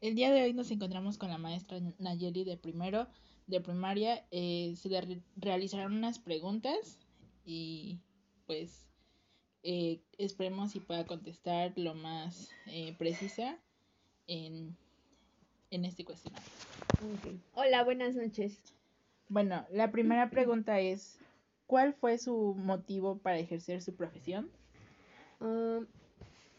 El 0.00 0.14
día 0.14 0.32
de 0.32 0.42
hoy 0.42 0.54
nos 0.54 0.70
encontramos 0.70 1.18
con 1.18 1.28
la 1.28 1.36
maestra 1.36 1.78
Nayeli 1.98 2.44
de 2.44 2.56
primero 2.56 3.06
de 3.46 3.60
primaria. 3.60 4.24
Eh, 4.30 4.74
se 4.76 4.88
le 4.88 5.22
realizarán 5.36 5.92
unas 5.92 6.18
preguntas 6.18 6.98
y 7.44 7.98
pues 8.46 8.86
eh, 9.62 10.00
esperemos 10.16 10.72
si 10.72 10.80
pueda 10.80 11.06
contestar 11.06 11.74
lo 11.76 11.94
más 11.94 12.48
eh, 12.66 12.94
precisa 12.96 13.58
en, 14.26 14.74
en 15.70 15.84
este 15.84 16.06
cuestionario. 16.06 16.48
Hola, 17.52 17.84
buenas 17.84 18.14
noches. 18.14 18.58
Bueno, 19.28 19.66
la 19.70 19.92
primera 19.92 20.30
pregunta 20.30 20.80
es, 20.80 21.18
¿cuál 21.66 21.92
fue 21.92 22.16
su 22.16 22.54
motivo 22.54 23.18
para 23.18 23.38
ejercer 23.38 23.82
su 23.82 23.94
profesión? 23.94 24.50
Ah, 25.40 25.80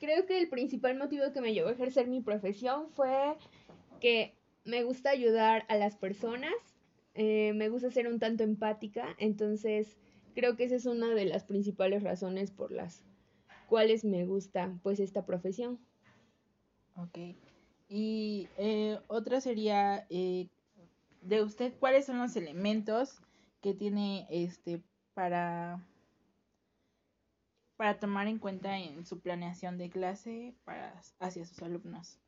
creo 0.02 0.25
que 0.25 0.39
el 0.39 0.49
principal 0.49 0.97
motivo 0.97 1.31
que 1.31 1.41
me 1.41 1.54
llevó 1.54 1.70
a 1.70 1.73
ejercer 1.73 2.07
mi 2.07 2.21
profesión 2.21 2.89
fue 2.89 3.38
que 4.01 4.33
me 4.65 4.83
gusta 4.83 5.11
ayudar 5.11 5.64
a 5.69 5.75
las 5.78 5.96
personas, 5.96 6.54
eh, 7.14 7.54
me 7.54 7.69
gusta 7.69 7.92
ser 7.92 8.07
un 8.07 8.19
tanto 8.19 8.43
empática, 8.43 9.15
entonces 9.19 9.95
creo 10.33 10.57
que 10.57 10.64
esa 10.64 10.75
es 10.75 10.87
una 10.87 11.09
de 11.09 11.25
las 11.25 11.43
principales 11.43 12.01
razones 12.01 12.50
por 12.50 12.71
las 12.71 13.04
cuales 13.69 14.04
me 14.04 14.25
gusta 14.25 14.75
pues 14.82 15.00
esta 15.00 15.25
profesión. 15.25 15.79
Ok. 16.95 17.36
Y 17.87 18.47
eh, 18.57 19.00
otra 19.07 19.39
sería, 19.39 20.07
eh, 20.09 20.47
de 21.21 21.43
usted, 21.43 21.73
¿cuáles 21.79 22.06
son 22.06 22.18
los 22.18 22.36
elementos 22.36 23.21
que 23.61 23.75
tiene 23.75 24.25
este 24.31 24.81
para 25.14 25.86
para 27.82 27.98
tomar 27.98 28.28
en 28.28 28.38
cuenta 28.38 28.78
en 28.78 29.08
su 29.08 29.21
planeación 29.21 29.80
de 29.80 29.90
clase 29.90 30.54
para, 30.66 31.02
hacia 31.18 31.44
sus 31.46 31.64
alumnos? 31.64 32.20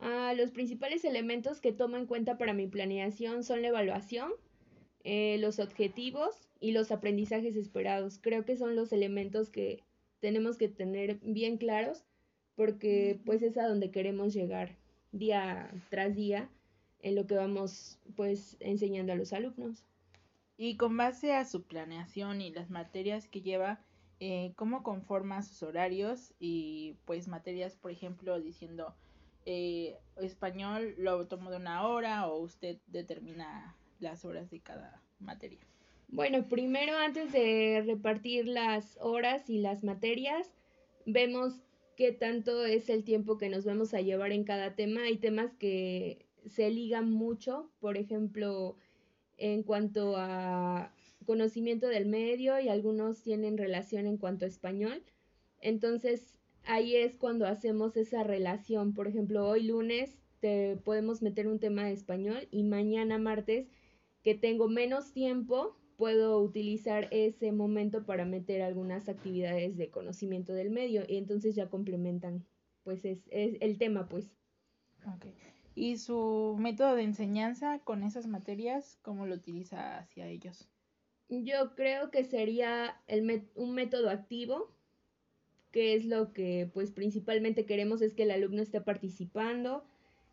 Ah, 0.00 0.32
los 0.34 0.52
principales 0.52 1.04
elementos 1.04 1.60
que 1.60 1.70
tomo 1.70 1.98
en 1.98 2.06
cuenta 2.06 2.38
para 2.38 2.54
mi 2.54 2.66
planeación 2.66 3.44
son 3.44 3.60
la 3.60 3.68
evaluación, 3.68 4.32
eh, 5.04 5.36
los 5.38 5.58
objetivos 5.58 6.48
y 6.60 6.72
los 6.72 6.90
aprendizajes 6.90 7.56
esperados. 7.56 8.20
Creo 8.22 8.46
que 8.46 8.56
son 8.56 8.74
los 8.74 8.90
elementos 8.90 9.50
que 9.50 9.84
tenemos 10.20 10.56
que 10.56 10.68
tener 10.68 11.18
bien 11.20 11.58
claros 11.58 12.06
porque 12.54 13.20
pues 13.26 13.42
es 13.42 13.58
a 13.58 13.68
donde 13.68 13.90
queremos 13.90 14.32
llegar 14.32 14.78
día 15.10 15.70
tras 15.90 16.16
día 16.16 16.48
en 17.00 17.16
lo 17.16 17.26
que 17.26 17.34
vamos 17.34 17.98
pues 18.16 18.56
enseñando 18.60 19.12
a 19.12 19.16
los 19.16 19.34
alumnos. 19.34 19.84
Y 20.56 20.78
con 20.78 20.96
base 20.96 21.34
a 21.34 21.44
su 21.44 21.64
planeación 21.64 22.40
y 22.40 22.50
las 22.50 22.70
materias 22.70 23.28
que 23.28 23.42
lleva, 23.42 23.84
eh, 24.24 24.52
cómo 24.54 24.84
conforma 24.84 25.42
sus 25.42 25.64
horarios 25.64 26.32
y 26.38 26.94
pues 27.06 27.26
materias, 27.26 27.74
por 27.74 27.90
ejemplo, 27.90 28.40
diciendo 28.40 28.94
eh, 29.46 29.96
español 30.20 30.94
lo 30.96 31.26
tomo 31.26 31.50
de 31.50 31.56
una 31.56 31.88
hora 31.88 32.28
o 32.28 32.38
usted 32.38 32.78
determina 32.86 33.76
las 33.98 34.24
horas 34.24 34.48
de 34.48 34.60
cada 34.60 35.02
materia. 35.18 35.58
Bueno, 36.06 36.46
primero 36.48 36.96
antes 36.98 37.32
de 37.32 37.82
repartir 37.84 38.46
las 38.46 38.96
horas 39.00 39.50
y 39.50 39.58
las 39.58 39.82
materias, 39.82 40.54
vemos 41.04 41.54
qué 41.96 42.12
tanto 42.12 42.64
es 42.64 42.90
el 42.90 43.02
tiempo 43.02 43.38
que 43.38 43.48
nos 43.48 43.64
vamos 43.64 43.92
a 43.92 44.02
llevar 44.02 44.30
en 44.30 44.44
cada 44.44 44.76
tema. 44.76 45.02
Hay 45.02 45.16
temas 45.16 45.52
que 45.56 46.26
se 46.46 46.70
ligan 46.70 47.10
mucho, 47.10 47.72
por 47.80 47.96
ejemplo, 47.96 48.76
en 49.36 49.64
cuanto 49.64 50.14
a 50.16 50.94
conocimiento 51.24 51.88
del 51.88 52.06
medio 52.06 52.58
y 52.60 52.68
algunos 52.68 53.22
tienen 53.22 53.58
relación 53.58 54.06
en 54.06 54.18
cuanto 54.18 54.44
a 54.44 54.48
español. 54.48 55.02
Entonces, 55.60 56.34
ahí 56.64 56.96
es 56.96 57.16
cuando 57.16 57.46
hacemos 57.46 57.96
esa 57.96 58.22
relación. 58.24 58.94
Por 58.94 59.08
ejemplo, 59.08 59.48
hoy 59.48 59.64
lunes 59.64 60.18
te 60.40 60.76
podemos 60.76 61.22
meter 61.22 61.46
un 61.46 61.60
tema 61.60 61.84
de 61.84 61.92
español 61.92 62.48
y 62.50 62.64
mañana 62.64 63.16
martes, 63.18 63.68
que 64.22 64.34
tengo 64.34 64.68
menos 64.68 65.12
tiempo, 65.12 65.76
puedo 65.96 66.40
utilizar 66.40 67.08
ese 67.12 67.52
momento 67.52 68.04
para 68.04 68.24
meter 68.24 68.62
algunas 68.62 69.08
actividades 69.08 69.76
de 69.76 69.90
conocimiento 69.90 70.52
del 70.52 70.70
medio 70.70 71.04
y 71.06 71.16
entonces 71.16 71.54
ya 71.54 71.70
complementan, 71.70 72.44
pues 72.82 73.04
es, 73.04 73.20
es 73.30 73.56
el 73.60 73.78
tema, 73.78 74.08
pues. 74.08 74.32
Okay. 75.16 75.32
¿Y 75.74 75.96
su 75.98 76.56
método 76.58 76.96
de 76.96 77.04
enseñanza 77.04 77.78
con 77.78 78.02
esas 78.02 78.26
materias, 78.26 78.98
cómo 79.02 79.26
lo 79.26 79.36
utiliza 79.36 79.98
hacia 79.98 80.26
ellos? 80.26 80.68
Yo 81.40 81.74
creo 81.74 82.10
que 82.10 82.24
sería 82.24 83.00
un 83.54 83.74
método 83.74 84.10
activo, 84.10 84.70
que 85.70 85.94
es 85.94 86.04
lo 86.04 86.34
que 86.34 86.70
pues 86.74 86.90
principalmente 86.90 87.64
queremos 87.64 88.02
es 88.02 88.12
que 88.12 88.24
el 88.24 88.32
alumno 88.32 88.60
esté 88.60 88.82
participando, 88.82 89.82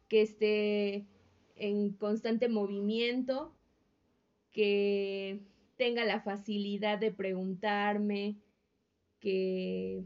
que 0.10 0.22
esté 0.22 1.06
en 1.56 1.94
constante 1.94 2.50
movimiento, 2.50 3.56
que 4.52 5.40
tenga 5.78 6.04
la 6.04 6.20
facilidad 6.20 6.98
de 6.98 7.14
preguntarme, 7.14 8.36
que 9.22 10.04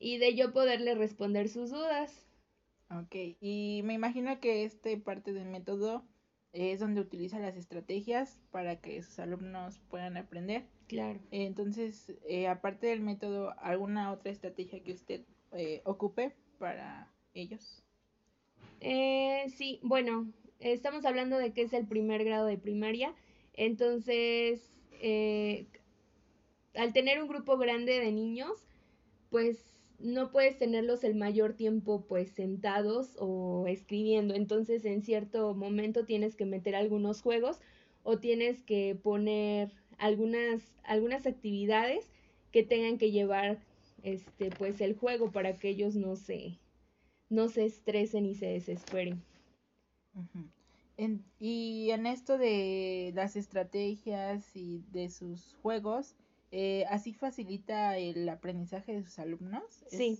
y 0.00 0.18
de 0.18 0.34
yo 0.34 0.52
poderle 0.52 0.96
responder 0.96 1.48
sus 1.48 1.70
dudas. 1.70 2.31
Ok, 3.00 3.14
y 3.40 3.80
me 3.84 3.94
imagino 3.94 4.38
que 4.40 4.64
este 4.64 4.96
parte 4.98 5.32
del 5.32 5.46
método 5.46 6.04
es 6.52 6.80
donde 6.80 7.00
utiliza 7.00 7.38
las 7.38 7.56
estrategias 7.56 8.38
para 8.50 8.80
que 8.80 9.02
sus 9.02 9.18
alumnos 9.18 9.80
puedan 9.88 10.16
aprender. 10.16 10.64
Claro. 10.88 11.20
entonces, 11.30 12.12
eh, 12.28 12.48
aparte 12.48 12.88
del 12.88 13.00
método, 13.00 13.54
¿alguna 13.60 14.12
otra 14.12 14.30
estrategia 14.30 14.82
que 14.82 14.92
usted 14.92 15.22
eh, 15.52 15.80
ocupe 15.84 16.34
para 16.58 17.10
ellos? 17.32 17.82
Eh, 18.80 19.46
sí, 19.48 19.80
bueno, 19.82 20.30
estamos 20.58 21.06
hablando 21.06 21.38
de 21.38 21.54
que 21.54 21.62
es 21.62 21.72
el 21.72 21.86
primer 21.86 22.24
grado 22.24 22.44
de 22.44 22.58
primaria, 22.58 23.14
entonces, 23.54 24.70
al 26.74 26.92
tener 26.92 27.22
un 27.22 27.28
grupo 27.28 27.56
grande 27.56 28.00
de 28.00 28.12
niños, 28.12 28.66
pues 29.30 29.71
no 30.02 30.30
puedes 30.30 30.58
tenerlos 30.58 31.04
el 31.04 31.14
mayor 31.14 31.54
tiempo 31.54 32.04
pues 32.08 32.30
sentados 32.30 33.16
o 33.18 33.66
escribiendo. 33.66 34.34
Entonces 34.34 34.84
en 34.84 35.02
cierto 35.02 35.54
momento 35.54 36.04
tienes 36.04 36.34
que 36.36 36.44
meter 36.44 36.74
algunos 36.74 37.22
juegos 37.22 37.60
o 38.02 38.18
tienes 38.18 38.62
que 38.62 38.98
poner 39.00 39.72
algunas, 39.98 40.62
algunas 40.82 41.26
actividades 41.26 42.10
que 42.50 42.62
tengan 42.62 42.98
que 42.98 43.10
llevar 43.12 43.58
este 44.02 44.50
pues 44.50 44.80
el 44.80 44.96
juego 44.96 45.30
para 45.30 45.56
que 45.56 45.68
ellos 45.68 45.94
no 45.94 46.16
se, 46.16 46.58
no 47.28 47.48
se 47.48 47.64
estresen 47.64 48.26
y 48.26 48.34
se 48.34 48.46
desesperen. 48.46 49.22
y 51.38 51.90
en 51.90 52.06
esto 52.06 52.38
de 52.38 53.12
las 53.14 53.36
estrategias 53.36 54.54
y 54.54 54.82
de 54.92 55.08
sus 55.08 55.54
juegos, 55.62 56.14
eh, 56.52 56.84
¿Así 56.90 57.14
facilita 57.14 57.96
el 57.96 58.28
aprendizaje 58.28 58.92
de 58.92 59.02
sus 59.02 59.18
alumnos? 59.18 59.64
Sí. 59.88 60.18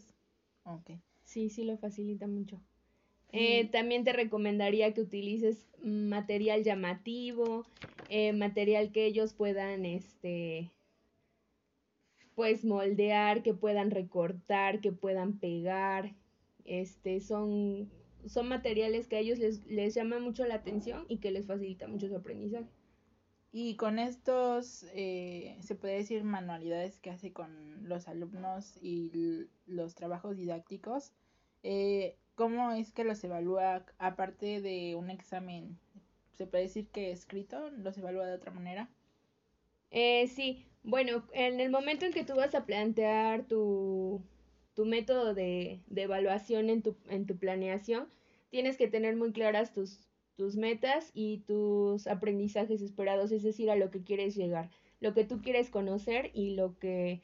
Sí, 1.25 1.51
sí 1.51 1.63
lo 1.63 1.77
facilita 1.77 2.27
mucho. 2.27 2.61
Eh, 3.35 3.67
también 3.69 4.05
te 4.05 4.13
recomendaría 4.13 4.93
que 4.93 5.01
utilices 5.03 5.67
material 5.83 6.65
llamativo, 6.65 7.65
eh, 8.09 8.33
material 8.33 8.93
que 8.93 9.07
ellos 9.07 9.33
puedan, 9.33 9.87
este, 9.87 10.71
pues 12.35 12.65
moldear, 12.65 13.43
que 13.43 13.55
puedan 13.55 13.91
recortar, 13.91 14.81
que 14.81 14.93
puedan 14.93 15.39
pegar. 15.39 16.15
Este, 16.65 17.21
son, 17.21 17.91
son 18.27 18.49
materiales 18.49 19.07
que 19.07 19.17
a 19.17 19.21
ellos 19.21 19.39
les, 19.39 19.67
les 19.67 19.95
llama 19.95 20.19
mucho 20.19 20.47
la 20.47 20.57
atención 20.57 21.05
y 21.09 21.19
que 21.19 21.31
les 21.31 21.47
facilita 21.47 21.89
mucho 21.89 22.09
su 22.09 22.17
aprendizaje. 22.17 22.69
Y 23.55 23.77
con 23.77 23.99
estos, 23.99 24.87
eh, 24.95 25.59
se 25.61 25.75
puede 25.75 25.97
decir, 25.97 26.25
manualidades 26.25 26.99
que 26.99 27.11
hace 27.11 27.35
con 27.35 27.87
los 27.87 28.09
alumnos 28.09 28.79
y 28.81 29.47
los 29.67 29.95
trabajos 29.95 30.39
didácticos, 30.39 31.13
eh, 31.63 32.17
¿cómo 32.35 32.73
es 32.73 32.93
que 32.93 33.05
los 33.05 33.23
evalúa 33.23 33.85
aparte 33.99 34.63
de 34.63 34.97
un 34.97 35.11
examen? 35.11 35.79
¿Se 36.33 36.47
puede 36.47 36.65
decir 36.65 36.89
que 36.89 37.13
escrito 37.13 37.69
los 37.71 37.99
evalúa 37.99 38.27
de 38.27 38.35
otra 38.35 38.53
manera? 38.53 38.89
Eh, 39.91 40.29
sí, 40.29 40.67
bueno, 40.83 41.23
en 41.35 41.61
el 41.61 41.71
momento 41.71 42.07
en 42.07 42.15
que 42.15 42.25
tú 42.25 42.35
vas 42.35 42.55
a 42.55 42.65
plantear 42.65 43.45
tu, 43.45 44.23
tu 44.75 44.87
método 44.87 45.35
de, 45.35 45.83
de 45.89 46.03
evaluación 46.03 46.71
en 46.71 46.83
tu, 46.83 46.97
en 47.11 47.27
tu 47.27 47.37
planeación, 47.37 48.09
tienes 48.49 48.79
que 48.79 48.89
tener 48.89 49.15
muy 49.15 49.33
claras 49.33 49.75
tus, 49.75 50.09
tus 50.37 50.57
metas 50.57 51.11
y 51.15 51.39
tus 51.47 52.07
aprendizajes 52.07 52.83
esperados, 52.83 53.33
es 53.33 53.43
decir, 53.43 53.71
a 53.71 53.77
lo 53.77 53.91
que 53.91 54.03
quieres 54.03 54.35
llegar, 54.35 54.71
lo 55.01 55.15
que 55.15 55.25
tú 55.25 55.41
quieres 55.43 55.71
conocer 55.71 56.31
y 56.35 56.51
lo 56.55 56.79
que 56.79 57.23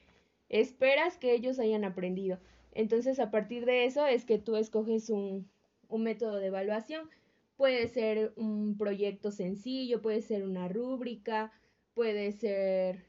esperas 0.48 1.16
que 1.16 1.32
ellos 1.32 1.58
hayan 1.58 1.84
aprendido. 1.84 2.38
Entonces, 2.72 3.18
a 3.18 3.30
partir 3.30 3.64
de 3.64 3.84
eso 3.84 4.06
es 4.06 4.24
que 4.24 4.38
tú 4.38 4.56
escoges 4.56 5.10
un, 5.10 5.48
un 5.88 6.02
método 6.02 6.36
de 6.36 6.46
evaluación. 6.46 7.08
Puede 7.56 7.88
ser 7.88 8.32
un 8.36 8.76
proyecto 8.78 9.32
sencillo, 9.32 10.00
puede 10.00 10.22
ser 10.22 10.44
una 10.44 10.68
rúbrica, 10.68 11.52
puede 11.94 12.30
ser 12.32 13.04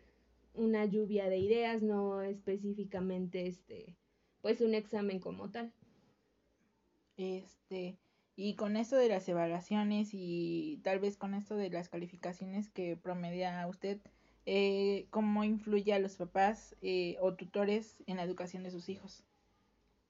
una 0.53 0.85
lluvia 0.85 1.29
de 1.29 1.37
ideas, 1.37 1.83
no 1.83 2.21
específicamente 2.21 3.45
este, 3.45 3.95
pues 4.41 4.61
un 4.61 4.73
examen 4.73 5.19
como 5.19 5.51
tal. 5.51 5.71
Este, 7.17 7.97
y 8.41 8.53
con 8.53 8.77
esto 8.77 8.95
de 8.95 9.09
las 9.09 9.27
evaluaciones 9.27 10.11
y 10.13 10.79
tal 10.85 10.99
vez 10.99 11.17
con 11.17 11.33
esto 11.33 11.57
de 11.57 11.69
las 11.69 11.89
calificaciones 11.89 12.69
que 12.69 12.95
promedia 12.95 13.67
usted, 13.67 13.99
eh, 14.45 15.07
¿cómo 15.09 15.43
influye 15.43 15.91
a 15.91 15.99
los 15.99 16.15
papás 16.15 16.73
eh, 16.81 17.17
o 17.19 17.33
tutores 17.33 18.01
en 18.07 18.15
la 18.15 18.23
educación 18.23 18.63
de 18.63 18.71
sus 18.71 18.87
hijos? 18.87 19.25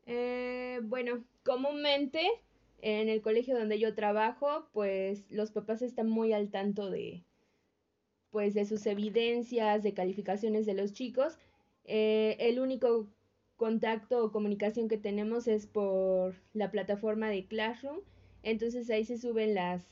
Eh, 0.05 0.79
bueno, 0.83 1.23
comúnmente 1.43 2.21
en 2.83 3.09
el 3.09 3.23
colegio 3.23 3.57
donde 3.57 3.79
yo 3.79 3.95
trabajo, 3.95 4.67
pues 4.73 5.23
los 5.31 5.49
papás 5.49 5.81
están 5.81 6.07
muy 6.07 6.31
al 6.31 6.51
tanto 6.51 6.91
de, 6.91 7.23
pues, 8.29 8.53
de 8.53 8.65
sus 8.65 8.85
evidencias, 8.85 9.81
de 9.81 9.95
calificaciones 9.95 10.67
de 10.67 10.75
los 10.75 10.93
chicos. 10.93 11.39
el 11.83 12.59
único 12.59 13.07
contacto 13.55 14.23
o 14.23 14.31
comunicación 14.31 14.87
que 14.87 14.99
tenemos 14.99 15.47
es 15.47 15.65
por 15.65 16.35
la 16.53 16.69
plataforma 16.69 17.27
de 17.29 17.47
Classroom. 17.47 18.01
Entonces 18.43 18.89
ahí 18.89 19.05
se 19.05 19.17
suben 19.17 19.53
las, 19.53 19.83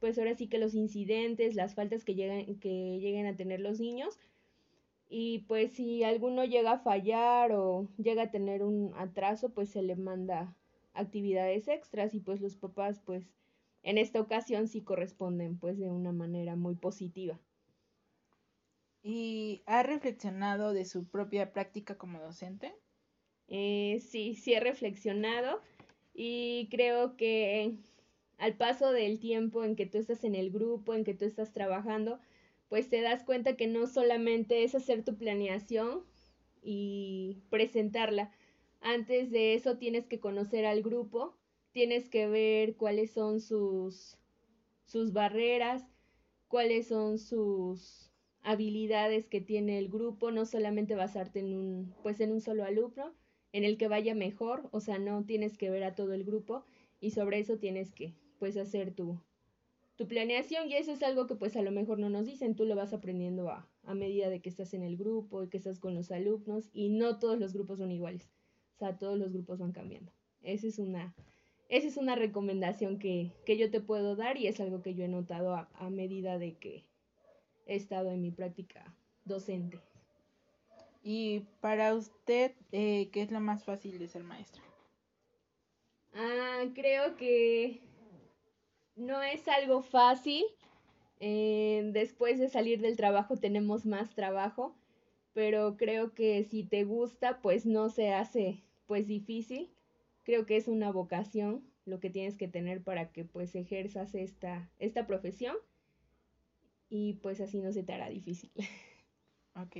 pues 0.00 0.18
ahora 0.18 0.34
sí 0.34 0.48
que 0.48 0.58
los 0.58 0.74
incidentes, 0.74 1.54
las 1.54 1.74
faltas 1.74 2.04
que, 2.04 2.14
llegan, 2.14 2.44
que 2.58 2.98
lleguen 3.00 3.26
a 3.26 3.36
tener 3.36 3.60
los 3.60 3.80
niños. 3.80 4.18
Y 5.08 5.40
pues 5.48 5.72
si 5.72 6.02
alguno 6.02 6.44
llega 6.44 6.72
a 6.72 6.78
fallar 6.78 7.52
o 7.52 7.88
llega 7.98 8.24
a 8.24 8.30
tener 8.30 8.62
un 8.62 8.92
atraso, 8.96 9.50
pues 9.50 9.68
se 9.68 9.82
le 9.82 9.96
manda 9.96 10.56
actividades 10.94 11.68
extras 11.68 12.14
y 12.14 12.20
pues 12.20 12.40
los 12.40 12.56
papás 12.56 13.00
pues 13.04 13.24
en 13.82 13.98
esta 13.98 14.20
ocasión 14.20 14.68
sí 14.68 14.80
corresponden 14.80 15.58
pues 15.58 15.78
de 15.78 15.90
una 15.90 16.12
manera 16.12 16.56
muy 16.56 16.74
positiva. 16.74 17.38
¿Y 19.02 19.62
ha 19.66 19.82
reflexionado 19.82 20.72
de 20.72 20.86
su 20.86 21.04
propia 21.04 21.52
práctica 21.52 21.98
como 21.98 22.20
docente? 22.20 22.74
Eh, 23.48 24.00
sí, 24.00 24.34
sí 24.34 24.54
he 24.54 24.60
reflexionado 24.60 25.60
y 26.14 26.68
creo 26.70 27.16
que 27.16 27.76
al 28.38 28.56
paso 28.56 28.92
del 28.92 29.18
tiempo 29.18 29.64
en 29.64 29.76
que 29.76 29.86
tú 29.86 29.98
estás 29.98 30.24
en 30.24 30.34
el 30.34 30.50
grupo, 30.50 30.94
en 30.94 31.04
que 31.04 31.14
tú 31.14 31.24
estás 31.24 31.52
trabajando, 31.52 32.20
pues 32.68 32.88
te 32.88 33.00
das 33.00 33.24
cuenta 33.24 33.56
que 33.56 33.66
no 33.66 33.86
solamente 33.86 34.64
es 34.64 34.74
hacer 34.74 35.04
tu 35.04 35.16
planeación 35.16 36.04
y 36.62 37.42
presentarla. 37.50 38.32
Antes 38.80 39.30
de 39.30 39.54
eso 39.54 39.76
tienes 39.78 40.06
que 40.06 40.20
conocer 40.20 40.66
al 40.66 40.82
grupo, 40.82 41.36
tienes 41.72 42.08
que 42.08 42.28
ver 42.28 42.76
cuáles 42.76 43.12
son 43.12 43.40
sus, 43.40 44.18
sus 44.84 45.12
barreras, 45.12 45.82
cuáles 46.48 46.88
son 46.88 47.18
sus 47.18 48.10
habilidades 48.42 49.26
que 49.26 49.40
tiene 49.40 49.78
el 49.78 49.88
grupo, 49.88 50.30
no 50.30 50.44
solamente 50.44 50.94
basarte 50.94 51.40
en 51.40 51.54
un, 51.54 51.94
pues 52.02 52.20
en 52.20 52.30
un 52.30 52.40
solo 52.40 52.64
alumno, 52.64 53.14
en 53.54 53.62
el 53.62 53.78
que 53.78 53.86
vaya 53.86 54.16
mejor, 54.16 54.68
o 54.72 54.80
sea, 54.80 54.98
no 54.98 55.24
tienes 55.24 55.56
que 55.56 55.70
ver 55.70 55.84
a 55.84 55.94
todo 55.94 56.12
el 56.12 56.24
grupo 56.24 56.64
y 57.00 57.12
sobre 57.12 57.38
eso 57.38 57.56
tienes 57.56 57.92
que, 57.92 58.12
pues, 58.40 58.56
hacer 58.56 58.92
tu, 58.92 59.20
tu 59.94 60.08
planeación 60.08 60.68
y 60.68 60.74
eso 60.74 60.90
es 60.90 61.04
algo 61.04 61.28
que 61.28 61.36
pues 61.36 61.56
a 61.56 61.62
lo 61.62 61.70
mejor 61.70 62.00
no 62.00 62.10
nos 62.10 62.26
dicen, 62.26 62.56
tú 62.56 62.64
lo 62.64 62.74
vas 62.74 62.92
aprendiendo 62.92 63.48
a, 63.50 63.70
a 63.84 63.94
medida 63.94 64.28
de 64.28 64.40
que 64.40 64.48
estás 64.48 64.74
en 64.74 64.82
el 64.82 64.96
grupo 64.96 65.44
y 65.44 65.48
que 65.50 65.56
estás 65.56 65.78
con 65.78 65.94
los 65.94 66.10
alumnos 66.10 66.68
y 66.72 66.88
no 66.88 67.20
todos 67.20 67.38
los 67.38 67.52
grupos 67.52 67.78
son 67.78 67.92
iguales, 67.92 68.28
o 68.74 68.78
sea, 68.78 68.98
todos 68.98 69.16
los 69.16 69.32
grupos 69.32 69.60
van 69.60 69.70
cambiando. 69.70 70.10
Esa 70.42 70.66
es 70.66 70.80
una, 70.80 71.14
esa 71.68 71.86
es 71.86 71.96
una 71.96 72.16
recomendación 72.16 72.98
que, 72.98 73.30
que 73.46 73.56
yo 73.56 73.70
te 73.70 73.80
puedo 73.80 74.16
dar 74.16 74.36
y 74.36 74.48
es 74.48 74.58
algo 74.58 74.82
que 74.82 74.96
yo 74.96 75.04
he 75.04 75.08
notado 75.08 75.54
a, 75.54 75.68
a 75.74 75.90
medida 75.90 76.38
de 76.38 76.58
que 76.58 76.86
he 77.66 77.76
estado 77.76 78.10
en 78.10 78.20
mi 78.20 78.32
práctica 78.32 78.96
docente. 79.24 79.78
Y 81.06 81.40
para 81.60 81.94
usted, 81.94 82.52
eh, 82.72 83.10
¿qué 83.12 83.20
es 83.20 83.30
lo 83.30 83.38
más 83.38 83.62
fácil 83.62 83.98
de 83.98 84.08
ser 84.08 84.24
maestra? 84.24 84.62
Ah, 86.14 86.64
creo 86.74 87.14
que 87.16 87.82
no 88.96 89.22
es 89.22 89.46
algo 89.46 89.82
fácil. 89.82 90.42
Eh, 91.20 91.90
después 91.92 92.38
de 92.38 92.48
salir 92.48 92.80
del 92.80 92.96
trabajo 92.96 93.36
tenemos 93.36 93.84
más 93.84 94.14
trabajo, 94.14 94.74
pero 95.34 95.76
creo 95.76 96.14
que 96.14 96.42
si 96.44 96.64
te 96.64 96.84
gusta, 96.84 97.42
pues 97.42 97.66
no 97.66 97.90
se 97.90 98.14
hace 98.14 98.64
pues 98.86 99.06
difícil. 99.06 99.70
Creo 100.22 100.46
que 100.46 100.56
es 100.56 100.68
una 100.68 100.90
vocación 100.90 101.70
lo 101.84 102.00
que 102.00 102.08
tienes 102.08 102.38
que 102.38 102.48
tener 102.48 102.82
para 102.82 103.12
que 103.12 103.26
pues 103.26 103.54
ejerzas 103.54 104.14
esta, 104.14 104.70
esta 104.78 105.06
profesión 105.06 105.54
y 106.88 107.14
pues 107.14 107.42
así 107.42 107.60
no 107.60 107.72
se 107.72 107.82
te 107.82 107.92
hará 107.92 108.08
difícil. 108.08 108.50
Ok. 109.56 109.76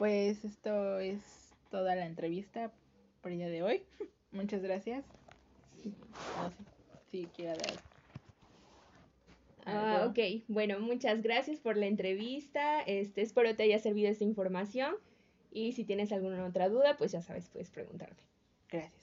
Pues 0.00 0.46
esto 0.46 0.98
es 0.98 1.20
toda 1.70 1.94
la 1.94 2.06
entrevista 2.06 2.72
por 3.20 3.32
el 3.32 3.36
día 3.36 3.50
de 3.50 3.62
hoy. 3.62 3.82
Muchas 4.32 4.62
gracias. 4.62 5.04
No 5.84 6.48
sé 6.48 6.56
si 7.10 7.26
quiera 7.26 7.52
dar. 7.52 7.74
Ah, 9.66 10.06
ok, 10.08 10.18
bueno, 10.48 10.80
muchas 10.80 11.20
gracias 11.20 11.60
por 11.60 11.76
la 11.76 11.84
entrevista. 11.84 12.80
Este, 12.80 13.20
espero 13.20 13.54
te 13.54 13.64
haya 13.64 13.78
servido 13.78 14.08
esta 14.08 14.24
información. 14.24 14.94
Y 15.52 15.72
si 15.72 15.84
tienes 15.84 16.12
alguna 16.12 16.46
otra 16.46 16.70
duda, 16.70 16.96
pues 16.96 17.12
ya 17.12 17.20
sabes, 17.20 17.50
puedes 17.50 17.68
preguntarme. 17.68 18.16
Gracias. 18.70 18.99